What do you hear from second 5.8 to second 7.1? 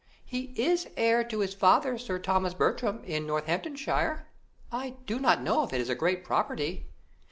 a great property."